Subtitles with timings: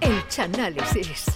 [0.00, 1.26] El Chanálisis.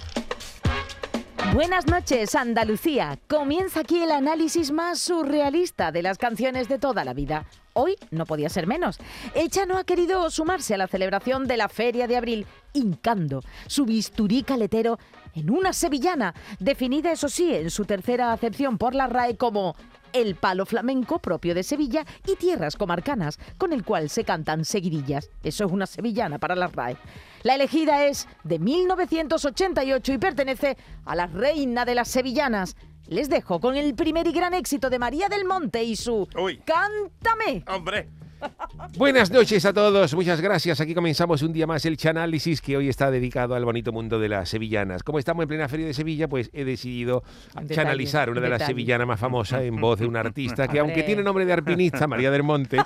[1.52, 3.18] Buenas noches, Andalucía.
[3.28, 7.46] Comienza aquí el análisis más surrealista de las canciones de toda la vida.
[7.74, 8.98] Hoy no podía ser menos.
[9.34, 13.84] El Chano ha querido sumarse a la celebración de la Feria de Abril, hincando su
[13.84, 14.98] bisturí caletero
[15.34, 19.76] en una sevillana, definida, eso sí, en su tercera acepción por la RAE como
[20.14, 25.28] el palo flamenco propio de Sevilla y tierras comarcanas, con el cual se cantan seguidillas.
[25.42, 26.96] Eso es una sevillana para la RAE.
[27.42, 32.76] La elegida es de 1988 y pertenece a la reina de las sevillanas.
[33.08, 36.62] Les dejo con el primer y gran éxito de María del Monte y su Uy.
[36.64, 37.64] Cántame.
[37.66, 38.08] Hombre.
[38.96, 40.80] Buenas noches a todos, muchas gracias.
[40.80, 44.28] Aquí comenzamos un día más el Chanálisis que hoy está dedicado al bonito mundo de
[44.28, 45.02] las sevillanas.
[45.02, 47.22] Como estamos en plena feria de Sevilla, pues he decidido
[47.54, 50.78] detalle, chanalizar una un de las sevillanas más famosas en voz de un artista que,
[50.78, 52.78] aunque tiene nombre de arpinista, María del Monte,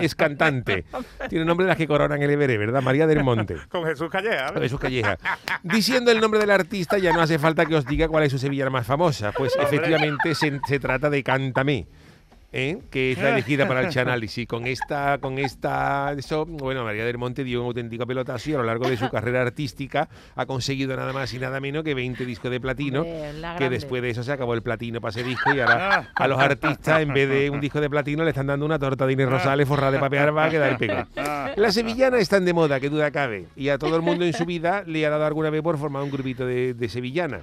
[0.00, 0.84] es cantante.
[1.28, 2.82] Tiene nombre de las que coronan el Everest, ¿verdad?
[2.82, 3.56] María del Monte.
[3.68, 4.50] Con Jesús Calleja.
[4.52, 4.62] ¿ves?
[4.62, 5.18] Jesús Calleja.
[5.62, 8.38] Diciendo el nombre del artista, ya no hace falta que os diga cuál es su
[8.38, 9.32] sevillana más famosa.
[9.32, 9.66] Pues Hombre.
[9.66, 11.86] efectivamente se, se trata de Cántame.
[12.52, 12.78] ¿Eh?
[12.90, 14.46] que es la elegida para el Chanálisis.
[14.46, 18.58] Con esta, con esta, eso, bueno, María del Monte dio un auténtico pelotazo y a
[18.58, 22.24] lo largo de su carrera artística ha conseguido nada más y nada menos que 20
[22.24, 23.04] discos de platino,
[23.58, 26.38] que después de eso se acabó el platino para ese disco y ahora a los
[26.38, 29.28] artistas en vez de un disco de platino le están dando una torta de Inés
[29.28, 31.06] Rosales forrada de papel arba que da el pego.
[31.56, 34.32] La sevillana está en de moda, que duda cabe, y a todo el mundo en
[34.32, 37.40] su vida le ha dado alguna vez por formar un grupito de, de sevillana.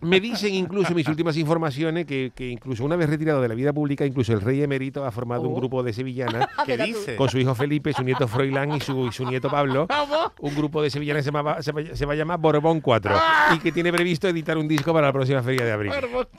[0.00, 3.72] Me dicen incluso mis últimas informaciones que, que incluso una vez retirado de la vida
[3.72, 5.56] pública, incluso el rey emérito ha formado un Oh.
[5.56, 7.16] grupo de sevillanas ¿Qué dice?
[7.16, 9.86] con su hijo Felipe, su nieto Froilán y su, y su nieto Pablo.
[10.40, 13.14] Un grupo de sevillanas se, llamaba- se, va- se va a llamar Borbón 4
[13.54, 15.92] y que tiene previsto editar un disco para la próxima feria de abril.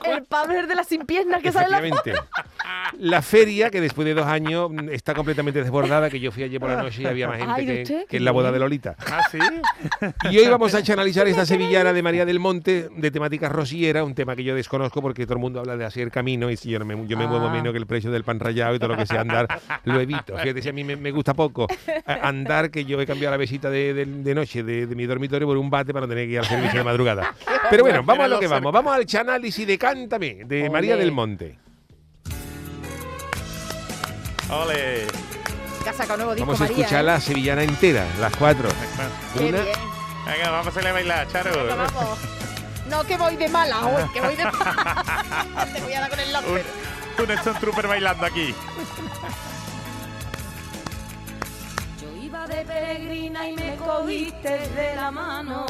[0.04, 2.14] El Pablo de las sin piernas que sale la Efectivamente.
[2.98, 6.60] La feria, que después de dos años mm, está completamente desbordada, que yo fui ayer
[6.60, 8.58] por la noche y había más gente Ay, que, usted, que en la boda de
[8.58, 8.96] Lolita.
[9.06, 9.38] Ah, sí.
[10.30, 14.14] Y hoy vamos a analizar esta sevillana de María del Monte de temática rosiera, un
[14.14, 16.78] tema que yo desconozco porque todo el mundo habla de hacer camino y si yo,
[16.78, 17.52] no me, yo me muevo Ah.
[17.52, 19.46] menos que el precio del pan rallado y todo lo que sea andar,
[19.84, 20.36] lo evito.
[20.38, 23.36] Fíjate, si a mí me, me gusta poco eh, andar, que yo he cambiado la
[23.36, 26.26] besita de, de- de noche de, de mi dormitorio por un bate para no tener
[26.26, 27.34] que ir al servicio de madrugada.
[27.70, 28.72] Pero bueno, vamos a lo que vamos.
[28.72, 31.58] Vamos al chanálisis de Cántame, de María del Monte.
[34.50, 35.06] Ole.
[36.16, 37.06] nuevo disco Vamos a María, escuchar ¿eh?
[37.06, 38.68] la sevillana entera, las cuatro.
[39.36, 39.58] Una.
[40.26, 41.50] Venga, vamos a hacerle a bailar, Charo.
[41.64, 42.18] Venga, vamos.
[42.88, 44.44] No, que voy de mala hoy, que voy de
[45.72, 46.64] Te voy a dar con el láser.
[47.18, 48.54] Un, un Stone Trooper bailando aquí.
[52.00, 55.66] Yo iba de peregrina y me cogiste de la mano.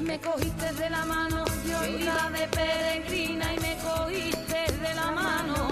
[0.00, 5.68] Me cogiste de la mano, yo iba de peregrina y me cogiste de la mano.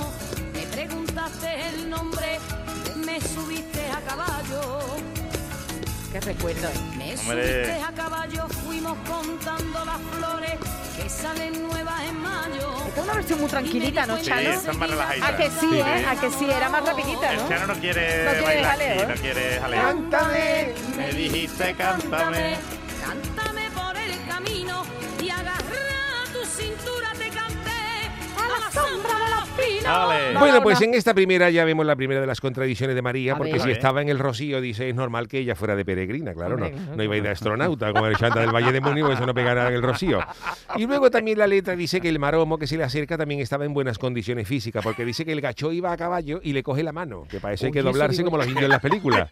[0.55, 2.39] Me preguntaste el nombre,
[3.05, 4.79] me subiste a caballo.
[6.13, 6.69] Qué recuerdo.
[6.97, 7.65] Me Hombre.
[7.65, 10.59] subiste a caballo, fuimos contando las flores
[10.97, 12.71] que salen nuevas en mayo.
[12.87, 14.41] Esta es una versión muy tranquilita, ¿no, Sí, Chano?
[14.51, 15.27] es más relajadita.
[15.27, 15.79] A que sí, Sí.
[15.79, 16.07] ¿eh?
[16.07, 17.49] A que sí, era más rapidita, El ¿no?
[17.49, 19.07] Charo no quiere, No quiere bailar jaleo, aquí, ¿eh?
[19.09, 19.83] no quiere jaleo.
[19.83, 20.75] Cántame.
[20.99, 22.11] Me dijiste, cántame.
[22.11, 22.57] Cántame
[30.39, 33.37] Bueno, pues en esta primera ya vemos la primera de las contradicciones de María, A
[33.37, 33.63] porque ver.
[33.63, 36.69] si estaba en el Rocío, dice, es normal que ella fuera de peregrina, claro, no,
[36.69, 39.27] no iba a ir de astronauta como el chanta del Valle de Múnich, pues eso
[39.27, 40.21] no pegará en el Rocío.
[40.77, 43.65] Y luego también la letra dice que el maromo que se le acerca también estaba
[43.65, 46.83] en buenas condiciones físicas, porque dice que el gacho iba a caballo y le coge
[46.83, 49.29] la mano, que parece Uy, que doblarse como los indios en las películas.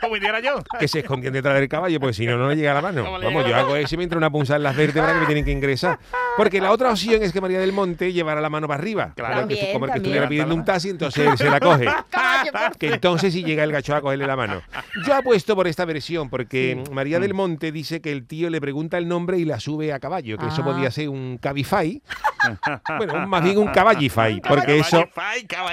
[0.00, 0.62] Como hiciera yo.
[0.78, 3.04] Que se escondían detrás del caballo, pues si no, no le llega la mano.
[3.04, 5.20] ¿Cómo le Vamos, yo hago eso y me entra una punzada en las vértebras que
[5.20, 5.98] me tienen que ingresar.
[6.36, 9.12] Porque la otra opción es que María del Monte llevara la mano para arriba.
[9.16, 9.48] Claro.
[9.48, 11.86] que, como que estuviera pidiendo un taxi, entonces se la coge.
[11.86, 14.62] Por Que entonces sí llega el gacho a cogerle la mano.
[15.06, 18.98] Yo apuesto por esta versión, porque María del Monte dice que el tío le pregunta
[18.98, 20.64] el nombre y la sube a caballo, que eso Ah.
[20.64, 22.02] podía ser un cabify.
[22.98, 25.04] bueno, más bien un caballify, porque eso...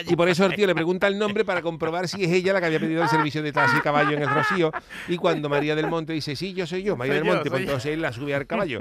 [0.08, 2.60] Y por eso el tío le pregunta el nombre para comprobar si es ella la
[2.60, 4.72] que había pedido el servicio de taxi caballo en el Rocío.
[5.08, 7.50] Y cuando María del Monte dice, sí, yo soy yo, María Soy del yo, Monte,
[7.50, 7.68] pues yo.
[7.68, 8.80] entonces él la sube al caballo.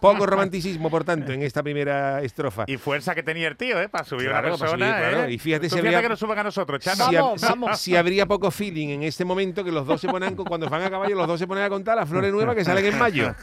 [0.00, 2.64] Poco romanticismo, por tanto, en esta primera estrofa.
[2.66, 3.88] Y fuerza que tenía el tío, ¿eh?
[3.88, 4.81] Para subir Claro, a para persona.
[4.88, 5.24] Claro.
[5.24, 5.32] ¿eh?
[5.32, 7.08] Y fíjate si fíjate habría- que nos suban a nosotros, Chano.
[7.08, 7.78] si, Vamos, si- vamos.
[7.80, 10.90] si habría poco feeling en este momento que los dos se ponen, cuando van a
[10.90, 13.34] caballo, los dos se ponen a contar las flores nuevas que salen en mayo.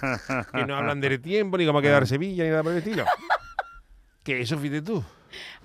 [0.53, 3.05] Que no hablan del tiempo, ni cómo quedar Sevilla, ni nada por el estilo.
[4.23, 5.03] Que eso, fíjate tú.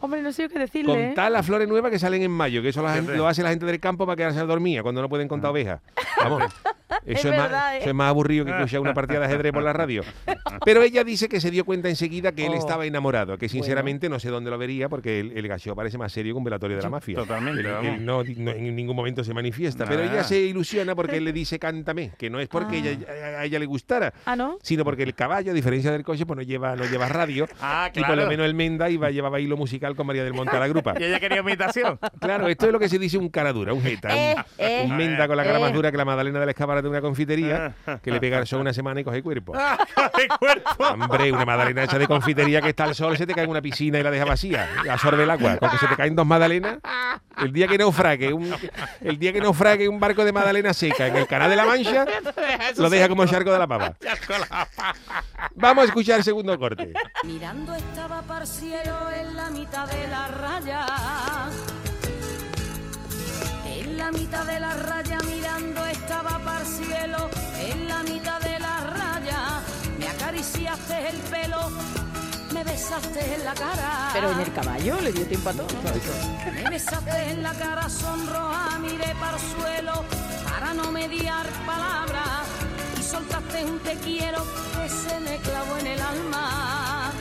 [0.00, 0.92] Hombre, no sé yo qué decirle.
[0.92, 1.06] ¿eh?
[1.06, 3.18] Contar las flores nuevas que salen en mayo, que eso la gente- Fíjate.
[3.18, 5.28] lo hace la gente del campo para quedarse dormida cuando no pueden Ah.
[5.28, 5.80] contar ovejas.
[6.18, 6.42] Vamos.
[7.06, 7.78] Eso Es es, más, verdad, ¿eh?
[7.80, 10.02] eso es más aburrido que escuchar una partida de ajedrez por la radio.
[10.64, 12.58] Pero ella dice que se dio cuenta enseguida que él Oh.
[12.58, 16.12] estaba enamorado, que sinceramente no sé dónde lo vería porque el, el gacheo parece más
[16.12, 17.16] serio que un velatorio de la mafia.
[17.16, 21.16] totalmente, Él- él no, no- en ningún momento se manifiesta, pero ella se ilusiona porque
[21.18, 22.78] él le dice cántame, que no es porque Ah.
[22.78, 24.58] ella, a- a ella le gustara, Ah, ¿no?
[24.62, 27.46] sino porque el caballo, a diferencia del coche, pues no lleva, no lleva radio.
[27.60, 28.28] Ah, Y por lo claro.
[28.30, 30.94] menos el Menda iba, llevaba hilo musical con María del Monte a la grupa.
[31.00, 31.98] Y ella quería imitación.
[32.20, 34.08] Claro, esto es lo que se dice un cara dura, un jeta.
[34.08, 35.60] un- Eh, eh, un menda con la cara eh.
[35.60, 38.46] más dura que la magdalena de la escaparate de una confitería, que le pega el
[38.46, 39.52] sol una semana y coge cuerpo.
[39.52, 40.84] ¡De cuerpo!
[40.84, 43.60] Hombre, una magdalena hecha de confitería que está al sol, se te cae en una
[43.60, 45.56] piscina y la deja vacía, absorbe el agua.
[45.56, 46.78] Con que se te caen dos magdalenas,
[47.38, 48.54] el día que naufrague un,
[49.00, 52.04] el día que naufrague un barco de magdalena seca en el canal de la Mancha,
[52.76, 53.94] lo deja como charco de la pava.
[55.54, 56.92] Vamos a escuchar el segundo corte.
[57.24, 60.86] Mirando estaba parciero en la mitad de la raya.
[63.94, 67.30] En la mitad de la raya mirando estaba parcielo.
[67.60, 69.60] En la mitad de la raya
[70.00, 71.70] me acariciaste el pelo,
[72.52, 74.10] me besaste en la cara.
[74.12, 75.68] Pero en el caballo le dio tiempo a todo.
[75.72, 76.54] ¿no?
[76.54, 80.04] Me besaste en la cara sonroja, miré para el suelo
[80.44, 82.48] para no mediar palabras
[82.98, 84.44] y soltaste un te quiero
[84.74, 87.12] que se me clavó en el alma.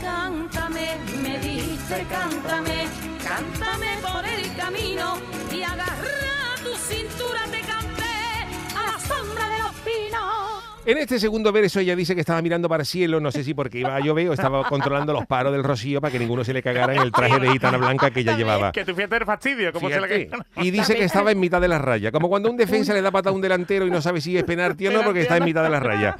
[0.00, 2.86] Cántame, me dijiste cántame,
[3.28, 5.18] cántame por el camino
[5.52, 10.64] y agarra tu cintura te canté a la sombra de los pinos.
[10.86, 13.52] En este segundo verso ella dice que estaba mirando para el cielo, no sé si
[13.52, 16.54] porque iba a llover o estaba controlando los paros del rocío para que ninguno se
[16.54, 18.72] le cagara en el traje de gitana blanca que ella llevaba.
[18.72, 21.68] Que tu fiesta era fastidio, como se le Y dice que estaba en mitad de
[21.68, 24.22] la raya, como cuando un defensa le da pata a un delantero y no sabe
[24.22, 26.16] si es penalti o no porque está en mitad de la raya.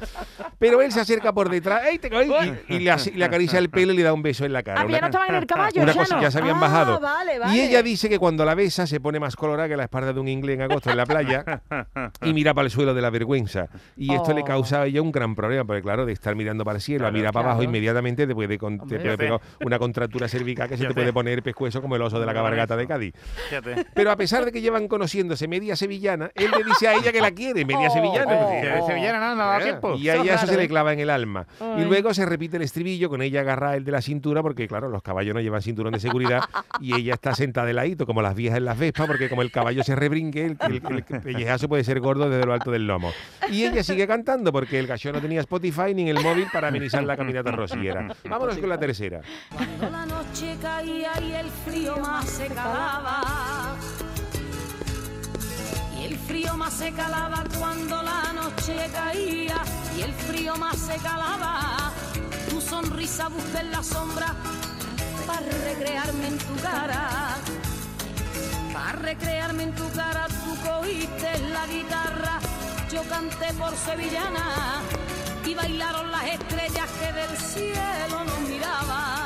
[0.58, 2.08] Pero él se acerca por detrás ¡ey, te
[2.68, 4.80] y, y le, acaricia el pelo y le da un beso en la cara.
[4.80, 6.22] Ah, pero ya no Una- estaban en el caballo, una ya cosa, no.
[6.22, 7.00] ya se habían Ah, bajado.
[7.00, 7.54] vale, vale.
[7.56, 10.18] Y ella dice que cuando la besa se pone más colorada que la espalda de
[10.20, 11.44] un inglés en agosto en la playa
[12.22, 13.68] y mira para el suelo de la vergüenza.
[13.96, 14.44] Y esto le Oh.
[14.44, 17.10] causa a ella un gran problema, porque claro, de estar mirando para el cielo, a
[17.10, 17.70] mirar para abajo, claro.
[17.70, 18.98] inmediatamente te puede, con- te Hombre.
[19.00, 22.26] puede pegar una contractura cervical que se te puede poner pescuezo como el oso de
[22.26, 23.14] la cabalgata de Cádiz.
[23.48, 23.86] Fíjate.
[23.94, 27.20] Pero a pesar de que llevan conociéndose media sevillana, él le dice a ella que
[27.20, 28.36] la quiere, media Oh, sevillana.
[28.80, 29.94] oh, sevillana no, no tiempo.
[29.94, 31.46] Y a ella se le clava en el alma.
[31.78, 34.88] Y luego se repite el estribillo con ella agarrada el de la cintura, porque claro,
[34.88, 36.42] los caballos no llevan cinturón de seguridad
[36.80, 39.50] y ella está sentada de ladito, como las viejas en las vespas, porque como el
[39.50, 43.12] caballo se rebrinque, el, el- el pellejazo puede ser gordo desde lo alto del lomo.
[43.50, 46.68] Y ella sigue cantando, porque el gallo no tenía Spotify ni en el móvil para
[46.68, 48.14] amenizar la caminata rociera.
[48.28, 49.20] Vámonos con la tercera.
[49.54, 53.76] Cuando la noche caía y el frío más se calaba.
[56.18, 59.62] El frío más se calaba cuando la noche caía.
[59.96, 61.92] Y el frío más se calaba.
[62.50, 64.34] Tu sonrisa busca en la sombra
[65.26, 67.36] para recrearme en tu cara.
[68.72, 72.40] Para recrearme en tu cara tú cogiste la guitarra.
[72.92, 74.82] Yo canté por sevillana
[75.46, 79.17] y bailaron las estrellas que del cielo nos miraban.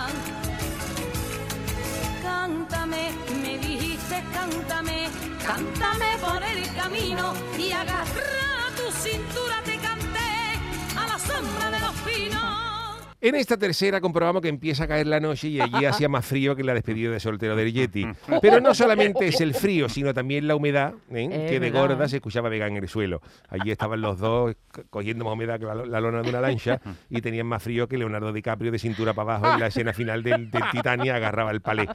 [2.32, 3.12] Cántame,
[3.43, 5.08] me dijiste cántame,
[5.46, 9.56] cántame por el camino y agarra tu cintura
[13.23, 16.57] En esta tercera comprobamos que empieza a caer la noche y allí hacía más frío
[16.57, 18.05] que en la despedida de soltero del Yeti.
[18.43, 21.29] Pero no solamente es el frío, sino también la humedad, ¿eh?
[21.49, 21.81] Que de verdad.
[21.89, 23.23] gorda se escuchaba vegar en el suelo.
[23.49, 26.81] Allí estaban los dos co- cogiendo más humedad que la, la lona de una lancha
[27.09, 30.25] y tenían más frío que Leonardo DiCaprio de cintura para abajo en la escena final
[30.25, 31.89] del, del Titania agarraba el palé.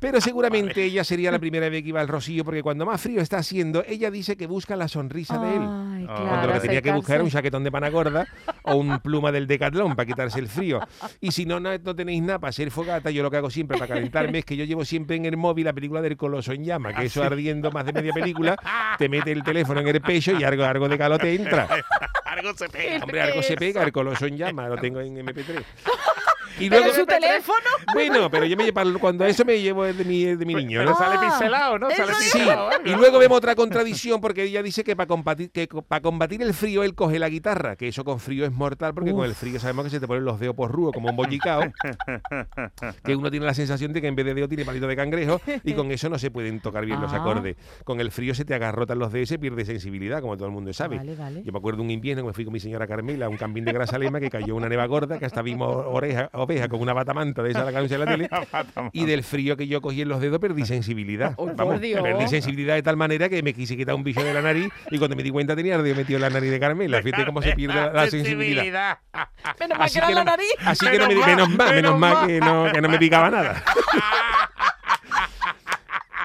[0.00, 3.20] Pero seguramente ella sería la primera vez que iba al Rocío porque cuando más frío
[3.20, 6.06] está haciendo, ella dice que busca la sonrisa de él.
[6.06, 8.26] Cuando lo que tenía que buscar era un chaquetón de pana gorda
[8.64, 10.71] o un pluma del decatlón para quitarse el frío.
[11.20, 13.78] Y si no, no, no tenéis nada para hacer fogata, yo lo que hago siempre
[13.78, 16.64] para calentarme es que yo llevo siempre en el móvil la película del Coloso en
[16.64, 18.56] llama, que eso ardiendo más de media película,
[18.98, 21.68] te mete el teléfono en el pecho y algo, algo de calor te entra.
[22.24, 23.04] Algo se pega.
[23.04, 25.62] Hombre, algo se pega, el Coloso en llama, lo tengo en MP3.
[26.58, 27.58] Y Pero luego, su teléfono.
[27.94, 30.80] bueno, pero yo me llevo, cuando eso me llevo es de mi, de mi niño,
[30.80, 30.96] Pero ¿no?
[30.96, 31.90] sale pincelado, ¿no?
[31.90, 32.70] Sale Sí, pincelado.
[32.72, 32.74] ¿eh?
[32.84, 36.54] y luego vemos otra contradicción porque ella dice que para combatir, que para combatir el
[36.54, 39.58] frío él coge la guitarra, que eso con frío es mortal porque con el frío
[39.60, 41.62] sabemos que se te ponen los dedos por rúo como un bollicao,
[43.04, 45.40] que uno tiene la sensación de que en vez de dedo tiene palito de cangrejo
[45.64, 47.16] y con eso no se pueden tocar bien los Ah.
[47.16, 47.56] acordes.
[47.84, 50.52] Con el frío se te agarrotan los dedos y se pierde sensibilidad, como todo el
[50.52, 50.96] mundo sabe.
[50.96, 51.42] Vale, vale.
[51.44, 53.64] Yo me acuerdo un invierno que me fui con mi señora Carmela a un campín
[53.64, 57.42] de Grasalema que cayó una neva gorda que hasta vimos oreja, oveja con una batamanta
[57.42, 58.28] de esa la cabeza de la tele
[58.92, 61.34] y del frío que yo cogí en los dedos perdí sensibilidad.
[61.36, 62.02] Oh, por Vamos, Dios.
[62.02, 64.98] perdí sensibilidad de tal manera que me quise quitar un bicho de la nariz y
[64.98, 67.02] cuando me di cuenta tenía el dedo metido en la nariz de Carmela.
[67.02, 68.98] Fíjate cómo se pierde la, la sensibilidad.
[69.60, 70.52] Menos mal Así que era la nariz.
[70.64, 72.26] así que no me Menos mal, menos menos mal mal.
[72.26, 73.62] que no, que no me picaba nada.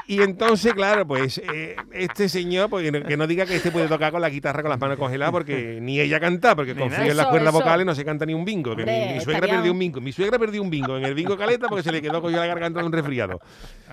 [0.10, 4.14] Y entonces, claro, pues eh, este señor, pues, que no, diga que este puede tocar
[4.14, 7.06] con la guitarra con las manos congeladas, porque ni ella canta, porque nada.
[7.06, 7.60] en las cuerdas eso.
[7.60, 8.74] vocales, no se canta ni un bingo.
[8.74, 10.00] que mi- Hombre, mi, suegra perdió un bingo.
[10.00, 12.48] Mi suegra perdió un bingo en el bingo caleta porque se le quedó cogido la
[12.48, 13.42] garganta de un resfriado.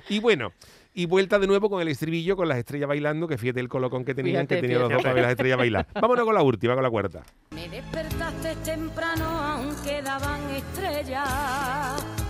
[0.09, 0.53] Y bueno.
[0.97, 4.05] Y vuelta de nuevo con el estribillo, con las estrellas bailando, que fíjate el colocón
[4.05, 5.89] que tenían, Fíjate, que tenían los dos para ver las estrellas bailar.
[5.93, 7.25] Vámonos con la última, con la cuarta.
[7.51, 12.24] Me despertaste temprano aunque daban estrellas.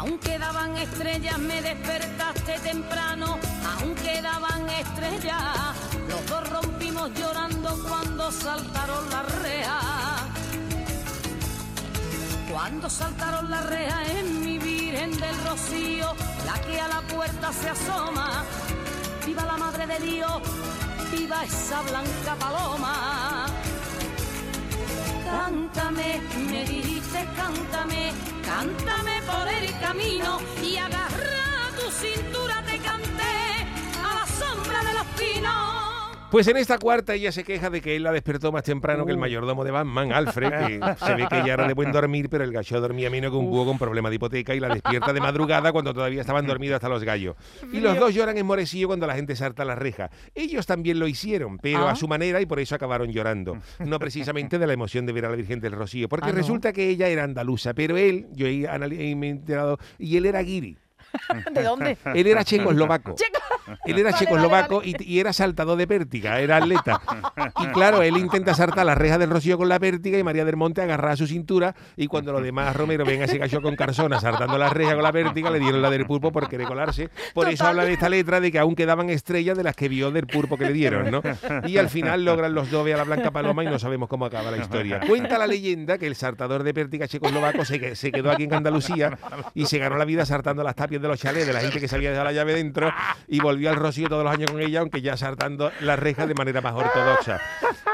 [0.00, 3.38] Aunque daban estrellas, me despertaste temprano,
[3.78, 5.76] aunque daban estrellas.
[6.08, 10.22] Los dos rompimos llorando cuando saltaron las rejas.
[12.50, 16.14] Cuando saltaron las rejas en mi Virgen del Rocío,
[16.46, 18.42] la que a la puerta se asoma.
[19.26, 20.40] Viva la Madre de Dios,
[21.12, 23.49] viva esa blanca paloma.
[25.30, 26.20] Cántame,
[26.50, 28.12] me dijiste, cántame,
[28.44, 33.36] cántame por el camino y agarra tu cintura te canté
[34.02, 35.69] a la sombra de los pinos.
[36.30, 39.06] Pues en esta cuarta ella se queja de que él la despertó más temprano Uh.
[39.06, 42.28] que el mayordomo de Batman, Alfred, que se ve que ya era de buen dormir,
[42.30, 45.12] pero el gacho dormía menos que un búho con problema de hipoteca y la despierta
[45.12, 47.34] de madrugada cuando todavía estaban dormidos hasta los gallos.
[47.72, 50.10] Y los dos lloran en Moresío cuando la gente salta la reja.
[50.34, 51.92] Ellos también lo hicieron, pero Ah.
[51.92, 53.58] a su manera y por eso acabaron llorando.
[53.84, 56.36] No precisamente de la emoción de ver a la Virgen del Rocío, porque Ah, ¿no?
[56.38, 60.76] resulta que ella era andaluza, pero él, yo he, he enterado, y él era guiri.
[61.52, 61.96] ¿De dónde?
[62.14, 63.14] Él era checoslovaco.
[63.14, 63.40] Checo.
[63.84, 67.00] Él era Vale, checoslovaco vale, Y, y era saltador de pértiga, era atleta.
[67.60, 70.56] Y claro, él intenta saltar la reja del Rocío con la pértiga y María del
[70.56, 73.76] Monte agarra a su cintura y cuando los demás Romero ven a ese gallo con
[73.76, 77.10] carzona saltando la reja con la pértiga, le dieron la del pulpo por querer colarse.
[77.34, 77.70] Por eso Total.
[77.70, 80.56] habla de esta letra de que aún quedaban estrellas de las que vio del pulpo
[80.56, 81.22] que le dieron, ¿no?
[81.66, 84.24] Y al final logran los dos ver a la Blanca Paloma y no sabemos cómo
[84.24, 85.00] acaba la historia.
[85.06, 89.18] Cuenta la leyenda que el saltador de pértiga checoslovaco se, se quedó aquí en Andalucía
[89.54, 91.94] y se ganó la vida saltando las tapias de los chalés de la gente que
[91.94, 92.92] había dejado la llave dentro
[93.28, 96.34] y volvió al Rocío todos los años con ella, aunque ya saltando las rejas de
[96.34, 97.40] manera más ortodoxa.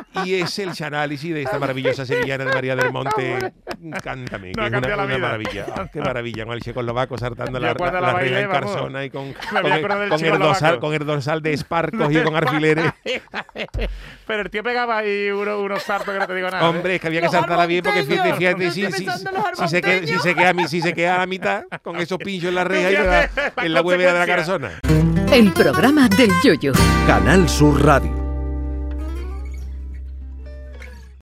[0.24, 3.52] Y es el análisis de esta maravillosa sevillana de María del Monte.
[4.02, 5.66] Cántame, que No es una, la una maravilla.
[5.76, 9.28] Ah, qué maravilla, con el checoslovaco saltando la, la, la bailé, en carzona y con,
[9.52, 12.36] me con, voy a el, con el dorsal, con el dorsal de Spar cogido con
[12.36, 12.90] alfileres.
[14.26, 16.64] Pero el tío pegaba ahí uno- unos saltos que no te digo nada.
[16.64, 16.68] ¿eh?
[16.68, 19.06] Hombre, es que había que saltarla bien porque fíjate, fíjate si, si,
[19.54, 22.48] si se queda, si, se queda, si se queda a la mitad con esos pinchos
[22.48, 23.30] en la reja y la
[23.64, 24.70] en la huevera de la carzona.
[25.32, 26.72] El programa del yoyo.
[27.06, 28.25] Canal Sur Radio.